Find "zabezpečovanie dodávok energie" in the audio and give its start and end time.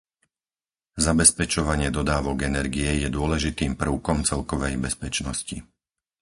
1.05-2.91